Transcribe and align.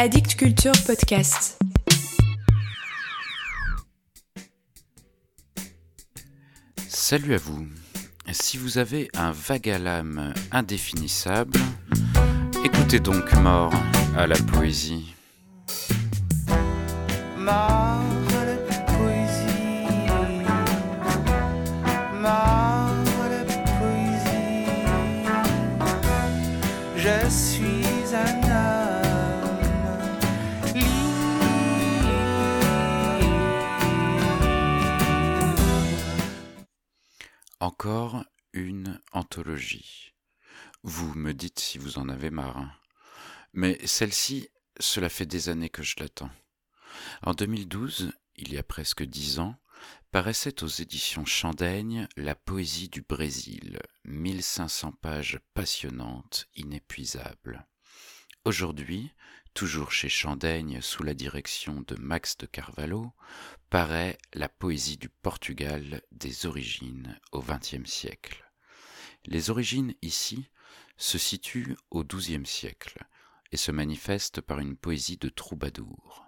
Addict 0.00 0.36
Culture 0.36 0.70
Podcast. 0.86 1.58
Salut 6.86 7.34
à 7.34 7.38
vous. 7.38 7.66
Si 8.30 8.58
vous 8.58 8.78
avez 8.78 9.10
un 9.16 9.32
vague 9.32 9.68
à 9.68 9.78
l'âme 9.78 10.32
indéfinissable, 10.52 11.58
écoutez 12.64 13.00
donc 13.00 13.32
Mort 13.42 13.74
à 14.16 14.28
la 14.28 14.36
poésie. 14.36 15.16
Mort 17.36 17.50
à 17.50 18.44
la 18.44 18.56
poésie. 18.86 19.48
Mort 22.14 22.94
à 23.24 23.28
la 23.30 23.42
poésie. 23.80 24.68
Je 26.96 27.28
suis 27.28 27.67
Encore 37.60 38.24
une 38.52 39.00
anthologie. 39.10 40.14
Vous 40.84 41.12
me 41.14 41.34
dites 41.34 41.58
si 41.58 41.78
vous 41.78 41.98
en 41.98 42.08
avez 42.08 42.30
marre. 42.30 42.80
Mais 43.52 43.84
celle-ci, 43.84 44.48
cela 44.78 45.08
fait 45.08 45.26
des 45.26 45.48
années 45.48 45.68
que 45.68 45.82
je 45.82 45.96
l'attends. 45.98 46.30
En 47.22 47.32
2012, 47.32 48.12
il 48.36 48.52
y 48.52 48.58
a 48.58 48.62
presque 48.62 49.02
dix 49.02 49.40
ans, 49.40 49.56
paraissait 50.12 50.62
aux 50.62 50.68
éditions 50.68 51.24
Chandaigne 51.24 52.06
La 52.16 52.36
poésie 52.36 52.88
du 52.90 53.02
Brésil, 53.02 53.80
1500 54.04 54.92
pages 54.92 55.40
passionnantes, 55.52 56.46
inépuisables. 56.54 57.66
Aujourd'hui, 58.44 59.10
toujours 59.58 59.90
chez 59.90 60.08
Chandaigne 60.08 60.80
sous 60.80 61.02
la 61.02 61.14
direction 61.14 61.82
de 61.88 61.96
Max 61.96 62.36
de 62.36 62.46
Carvalho, 62.46 63.12
paraît 63.70 64.16
La 64.32 64.48
poésie 64.48 64.98
du 64.98 65.08
Portugal 65.08 66.00
des 66.12 66.46
origines 66.46 67.18
au 67.32 67.42
XXe 67.42 67.84
siècle. 67.84 68.48
Les 69.24 69.50
origines 69.50 69.96
ici 70.00 70.48
se 70.96 71.18
situent 71.18 71.76
au 71.90 72.04
XIIe 72.04 72.46
siècle 72.46 73.04
et 73.50 73.56
se 73.56 73.72
manifestent 73.72 74.40
par 74.40 74.60
une 74.60 74.76
poésie 74.76 75.16
de 75.16 75.28
troubadour. 75.28 76.24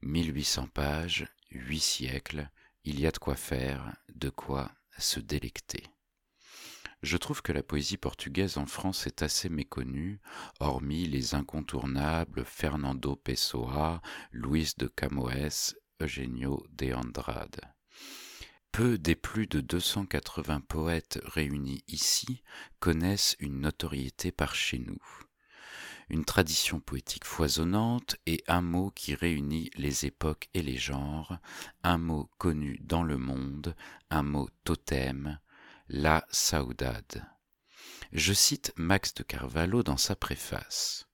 1800 0.00 0.68
pages, 0.68 1.26
huit 1.50 1.80
siècles, 1.80 2.48
il 2.84 2.98
y 2.98 3.06
a 3.06 3.10
de 3.10 3.18
quoi 3.18 3.36
faire, 3.36 3.94
de 4.14 4.30
quoi 4.30 4.72
se 4.96 5.20
délecter. 5.20 5.84
Je 7.04 7.18
trouve 7.18 7.42
que 7.42 7.52
la 7.52 7.62
poésie 7.62 7.98
portugaise 7.98 8.56
en 8.56 8.64
France 8.64 9.06
est 9.06 9.20
assez 9.20 9.50
méconnue, 9.50 10.20
hormis 10.58 11.06
les 11.06 11.34
incontournables 11.34 12.46
Fernando 12.46 13.14
Pessoa, 13.14 14.00
Luis 14.32 14.72
de 14.78 14.86
Camões, 14.86 15.74
Eugenio 16.00 16.64
de 16.72 16.94
Andrade. 16.94 17.60
Peu 18.72 18.96
des 18.96 19.16
plus 19.16 19.46
de 19.46 19.60
280 19.60 20.60
poètes 20.62 21.20
réunis 21.24 21.84
ici 21.88 22.42
connaissent 22.80 23.36
une 23.38 23.60
notoriété 23.60 24.32
par 24.32 24.54
chez 24.54 24.78
nous 24.78 25.02
une 26.10 26.24
tradition 26.24 26.80
poétique 26.80 27.24
foisonnante 27.24 28.16
et 28.26 28.44
un 28.46 28.60
mot 28.60 28.90
qui 28.90 29.14
réunit 29.14 29.70
les 29.76 30.04
époques 30.04 30.48
et 30.52 30.62
les 30.62 30.76
genres, 30.76 31.38
un 31.82 31.98
mot 31.98 32.28
connu 32.36 32.78
dans 32.82 33.02
le 33.02 33.16
monde, 33.16 33.74
un 34.10 34.22
mot 34.22 34.48
totem, 34.64 35.38
la 35.88 36.26
saudade. 36.30 37.26
Je 38.12 38.32
cite 38.32 38.72
Max 38.76 39.12
de 39.14 39.22
Carvalho 39.22 39.82
dans 39.82 39.96
sa 39.96 40.16
préface. 40.16 41.06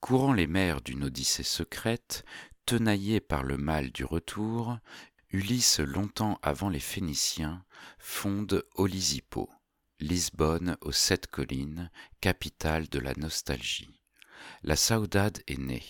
Courant 0.00 0.32
les 0.32 0.46
mers 0.46 0.80
d'une 0.80 1.04
odyssée 1.04 1.42
secrète, 1.42 2.24
tenaillé 2.66 3.20
par 3.20 3.42
le 3.42 3.56
mal 3.56 3.90
du 3.90 4.04
retour, 4.04 4.78
Ulysse, 5.30 5.80
longtemps 5.80 6.38
avant 6.42 6.68
les 6.68 6.80
Phéniciens, 6.80 7.64
fonde 7.98 8.64
Olisipo. 8.76 9.50
Lisbonne 10.00 10.76
aux 10.80 10.92
sept 10.92 11.26
collines, 11.26 11.90
capitale 12.20 12.88
de 12.88 13.00
la 13.00 13.14
nostalgie. 13.14 14.00
La 14.62 14.76
saudade 14.76 15.42
est 15.48 15.58
née. 15.58 15.84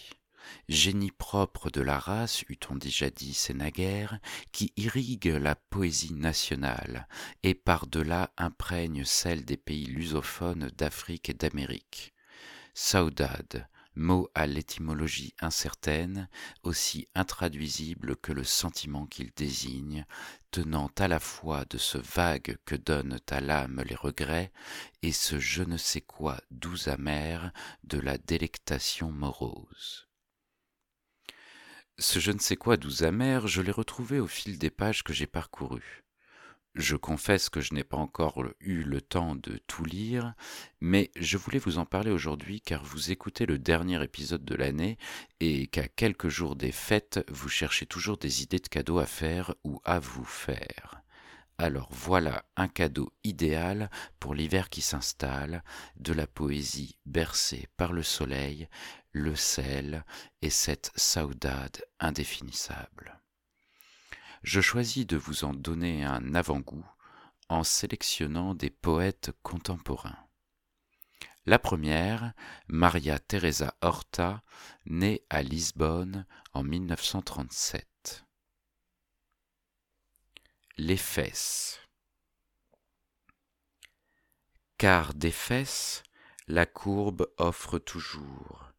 Génie 0.68 1.10
propre 1.10 1.70
de 1.70 1.80
la 1.80 1.98
race, 1.98 2.42
eût-on 2.48 2.76
dit 2.76 2.90
jadis 2.90 3.50
naguère, 3.50 4.18
qui 4.52 4.72
irrigue 4.76 5.26
la 5.26 5.54
poésie 5.54 6.14
nationale 6.14 7.08
et 7.42 7.54
par-delà 7.54 8.32
imprègne 8.36 9.04
celle 9.04 9.44
des 9.44 9.56
pays 9.56 9.86
lusophones 9.86 10.70
d'Afrique 10.76 11.30
et 11.30 11.34
d'Amérique. 11.34 12.14
Saudade, 12.74 13.68
mot 13.98 14.30
à 14.34 14.46
l'étymologie 14.46 15.34
incertaine, 15.40 16.28
aussi 16.62 17.08
intraduisible 17.14 18.16
que 18.16 18.32
le 18.32 18.44
sentiment 18.44 19.06
qu'il 19.06 19.32
désigne, 19.34 20.06
tenant 20.50 20.90
à 20.98 21.08
la 21.08 21.18
fois 21.18 21.64
de 21.66 21.78
ce 21.78 21.98
vague 21.98 22.56
que 22.64 22.76
donnent 22.76 23.18
à 23.28 23.40
l'âme 23.40 23.82
les 23.84 23.96
regrets 23.96 24.52
et 25.02 25.12
ce 25.12 25.38
je 25.38 25.62
ne 25.62 25.76
sais 25.76 26.00
quoi 26.00 26.38
doux 26.50 26.88
amer 26.88 27.52
de 27.84 27.98
la 27.98 28.16
délectation 28.16 29.10
morose. 29.10 30.08
Ce 32.00 32.20
je 32.20 32.30
ne 32.30 32.38
sais 32.38 32.54
quoi 32.54 32.76
doux 32.76 33.02
amer, 33.02 33.48
je 33.48 33.60
l'ai 33.60 33.72
retrouvé 33.72 34.20
au 34.20 34.28
fil 34.28 34.56
des 34.56 34.70
pages 34.70 35.02
que 35.02 35.12
j'ai 35.12 35.26
parcourues. 35.26 36.04
Je 36.76 36.94
confesse 36.94 37.48
que 37.48 37.60
je 37.60 37.74
n'ai 37.74 37.82
pas 37.82 37.96
encore 37.96 38.44
eu 38.60 38.84
le 38.84 39.00
temps 39.00 39.34
de 39.34 39.58
tout 39.66 39.84
lire, 39.84 40.34
mais 40.80 41.10
je 41.16 41.36
voulais 41.36 41.58
vous 41.58 41.78
en 41.78 41.86
parler 41.86 42.12
aujourd'hui 42.12 42.60
car 42.60 42.84
vous 42.84 43.10
écoutez 43.10 43.46
le 43.46 43.58
dernier 43.58 44.00
épisode 44.00 44.44
de 44.44 44.54
l'année 44.54 44.96
et 45.40 45.66
qu'à 45.66 45.88
quelques 45.88 46.28
jours 46.28 46.54
des 46.54 46.70
fêtes, 46.70 47.24
vous 47.28 47.48
cherchez 47.48 47.86
toujours 47.86 48.16
des 48.16 48.44
idées 48.44 48.60
de 48.60 48.68
cadeaux 48.68 49.00
à 49.00 49.06
faire 49.06 49.56
ou 49.64 49.80
à 49.84 49.98
vous 49.98 50.24
faire. 50.24 50.97
Alors 51.58 51.88
voilà 51.90 52.44
un 52.56 52.68
cadeau 52.68 53.12
idéal 53.24 53.90
pour 54.20 54.34
l'hiver 54.34 54.70
qui 54.70 54.80
s'installe, 54.80 55.64
de 55.96 56.12
la 56.12 56.26
poésie 56.26 56.98
bercée 57.04 57.68
par 57.76 57.92
le 57.92 58.02
soleil, 58.02 58.68
le 59.12 59.34
sel 59.34 60.04
et 60.40 60.50
cette 60.50 60.92
saudade 60.94 61.84
indéfinissable 61.98 63.18
je 64.42 64.60
choisis 64.60 65.06
de 65.06 65.16
vous 65.16 65.44
en 65.44 65.52
donner 65.52 66.04
un 66.04 66.34
avant-goût 66.34 66.86
en 67.48 67.64
sélectionnant 67.64 68.54
des 68.54 68.70
poètes 68.70 69.32
contemporains. 69.42 70.18
La 71.46 71.58
première, 71.58 72.34
Maria 72.66 73.18
Teresa 73.18 73.74
Horta, 73.80 74.42
née 74.84 75.24
à 75.30 75.42
Lisbonne 75.42 76.26
en 76.52 76.62
1937. 76.62 77.86
Les 80.78 80.96
fesses. 80.96 81.80
Car 84.78 85.12
des 85.12 85.32
fesses, 85.32 86.02
la 86.46 86.64
courbe 86.64 87.28
offre 87.36 87.78
toujours 87.78 88.72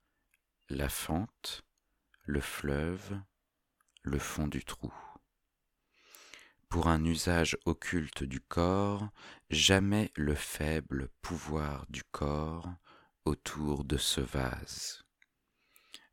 la 0.70 0.90
fente, 0.90 1.64
le 2.24 2.42
fleuve, 2.42 3.20
le 4.04 4.18
fond 4.18 4.48
du 4.48 4.64
trou 4.64 4.94
pour 6.70 6.88
un 6.88 7.04
usage 7.04 7.58
occulte 7.66 8.24
du 8.24 8.40
corps, 8.40 9.10
jamais 9.50 10.12
le 10.16 10.36
faible 10.36 11.10
pouvoir 11.24 11.88
du 11.90 12.04
corps 12.04 12.72
autour 13.26 13.84
de 13.84 13.98
ce 13.98 14.22
vase. 14.22 15.04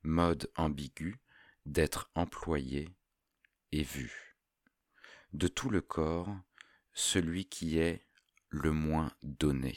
Mode 0.02 0.50
ambigu 0.56 1.20
d'être 1.66 2.10
employé 2.14 2.88
et 3.72 3.82
vu. 3.82 4.35
De 5.36 5.48
tout 5.48 5.68
le 5.68 5.82
corps, 5.82 6.34
celui 6.94 7.44
qui 7.44 7.76
est 7.76 8.06
le 8.48 8.72
moins 8.72 9.12
donné, 9.22 9.76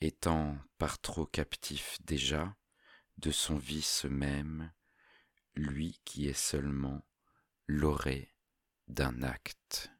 étant 0.00 0.56
par 0.78 0.98
trop 0.98 1.26
captif 1.26 1.98
déjà 2.06 2.56
de 3.18 3.30
son 3.30 3.58
vice 3.58 4.06
même, 4.06 4.72
lui 5.54 6.00
qui 6.06 6.26
est 6.26 6.32
seulement 6.32 7.06
l'aurait 7.66 8.34
d'un 8.88 9.22
acte. 9.22 9.90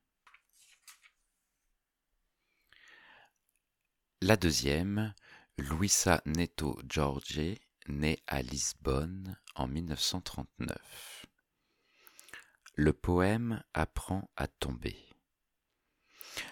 La 4.23 4.39
deuxième, 4.39 5.13
Luisa 5.59 6.23
Neto 6.25 6.81
Jorge, 6.89 7.59
née 7.89 8.23
à 8.27 8.41
Lisbonne 8.41 9.39
en 9.55 9.69
1939. 9.69 11.24
Le 12.77 12.93
poème 12.93 13.63
apprend 13.73 14.29
à 14.37 14.49
tomber. 14.49 14.97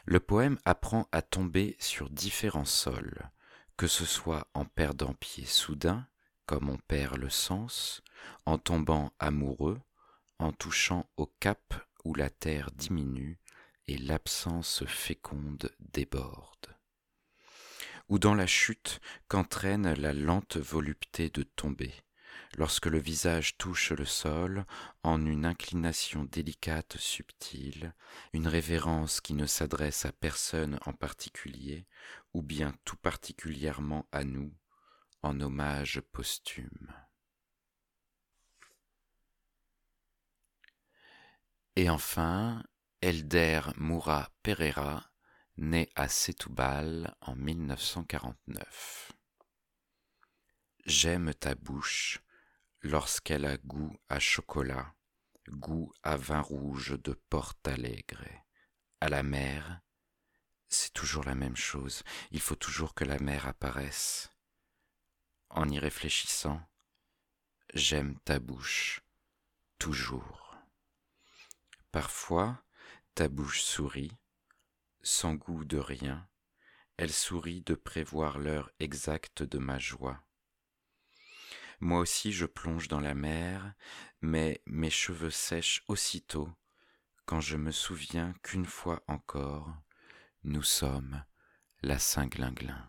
Le 0.05 0.21
poème 0.21 0.57
apprend 0.65 1.09
à 1.11 1.21
tomber 1.21 1.75
sur 1.81 2.11
différents 2.11 2.65
sols, 2.65 3.29
que 3.77 3.89
ce 3.89 4.05
soit 4.05 4.47
en 4.55 4.65
perdant 4.65 5.15
pied 5.15 5.45
soudain, 5.45 6.07
comme 6.47 6.71
on 6.71 6.79
perd 6.79 7.17
le 7.17 7.29
sens, 7.29 8.03
en 8.47 8.57
tombant 8.57 9.13
amoureux, 9.19 9.81
en 10.39 10.53
touchant 10.53 11.11
au 11.17 11.27
cap 11.27 11.75
où 12.05 12.15
la 12.15 12.31
terre 12.31 12.71
diminue 12.71 13.41
et 13.89 13.99
l'absence 13.99 14.85
féconde 14.87 15.75
déborde, 15.81 16.77
ou 18.09 18.21
dans 18.21 18.37
la 18.37 18.47
chute 18.47 19.01
qu'entraîne 19.27 19.93
la 19.95 20.13
lente 20.13 20.57
volupté 20.57 21.31
de 21.31 21.43
tomber, 21.43 21.93
lorsque 22.57 22.87
le 22.87 22.99
visage 22.99 23.57
touche 23.57 23.93
le 23.93 24.05
sol, 24.05 24.65
en 25.03 25.25
une 25.25 25.45
inclination 25.47 26.25
délicate, 26.25 26.97
subtile, 26.99 27.95
une 28.33 28.49
révérence 28.49 29.21
qui 29.21 29.35
ne 29.35 29.47
s'adresse 29.47 30.05
à 30.05 30.13
personne 30.13 30.79
en 30.87 30.93
particulier, 30.93 31.87
ou 32.35 32.43
bien 32.43 32.75
tout 32.85 32.97
particulièrement 32.97 34.07
à 34.13 34.25
nous, 34.25 34.53
en 35.23 35.41
hommage 35.41 36.01
posthume. 36.13 36.93
Et 41.77 41.89
enfin, 41.89 42.63
Elder 43.01 43.63
Moura 43.77 44.31
Pereira, 44.43 45.11
né 45.57 45.89
à 45.97 46.09
Setúbal 46.09 47.15
en 47.21 47.35
1949. 47.35 49.13
J'aime 50.85 51.33
ta 51.33 51.55
bouche 51.55 52.21
lorsqu'elle 52.81 53.45
a 53.45 53.57
goût 53.57 53.97
à 54.09 54.19
chocolat, 54.19 54.93
goût 55.49 55.93
à 56.03 56.17
vin 56.17 56.41
rouge 56.41 56.99
de 57.05 57.13
Porte 57.13 57.69
Alegre. 57.69 58.27
À 59.01 59.09
la 59.09 59.23
mer, 59.23 59.81
c'est 60.69 60.93
toujours 60.93 61.23
la 61.23 61.37
même 61.37 61.55
chose, 61.55 62.03
il 62.33 62.41
faut 62.41 62.57
toujours 62.57 62.95
que 62.95 63.05
la 63.05 63.21
mer 63.21 63.47
apparaisse. 63.47 64.33
En 65.51 65.69
y 65.69 65.79
réfléchissant, 65.79 66.61
j'aime 67.75 68.19
ta 68.25 68.41
bouche, 68.41 69.03
toujours. 69.79 70.57
Parfois, 71.93 72.61
ta 73.15 73.29
bouche 73.29 73.63
sourit, 73.63 74.17
sans 75.01 75.35
goût 75.35 75.65
de 75.65 75.79
rien, 75.79 76.29
elle 76.97 77.13
sourit 77.13 77.63
de 77.63 77.77
prévoir 77.77 78.39
l'heure 78.39 78.73
exacte 78.81 79.45
de 79.45 79.59
ma 79.59 79.79
joie. 79.79 80.25
Moi 81.83 81.99
aussi 81.99 82.33
je 82.33 82.47
plonge 82.47 82.87
dans 82.87 83.01
la 83.01 83.13
mer, 83.13 83.75
mais 84.21 84.63
mes 84.67 84.89
cheveux 84.89 85.31
sèchent 85.31 85.83
aussitôt 85.89 86.49
quand 87.27 87.41
je 87.41 87.57
me 87.57 87.73
souviens 87.73 88.35
qu'une 88.45 88.67
fois 88.67 89.03
encore, 89.09 89.75
nous 90.45 90.63
sommes 90.63 91.25
la 91.83 91.99
Saint-Glinglin. 91.99 92.89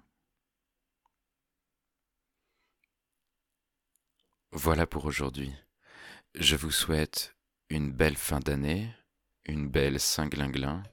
Voilà 4.52 4.86
pour 4.86 5.06
aujourd'hui. 5.06 5.52
Je 6.36 6.56
vous 6.56 6.70
souhaite 6.70 7.36
une 7.70 7.92
belle 7.92 8.18
fin 8.18 8.42
d'année, 8.42 8.94
une 9.46 9.70
belle 9.70 10.00
Saint-Glinglin. 10.00 10.84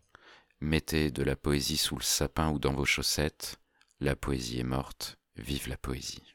Mettez 0.61 1.11
de 1.11 1.23
la 1.23 1.37
poésie 1.37 1.77
sous 1.77 1.97
le 1.97 2.03
sapin 2.03 2.51
ou 2.51 2.59
dans 2.59 2.73
vos 2.73 2.87
chaussettes. 2.87 3.61
La 4.01 4.17
poésie 4.17 4.61
est 4.61 4.65
morte. 4.65 5.19
Vive 5.37 5.69
la 5.69 5.77
poésie. 5.77 6.35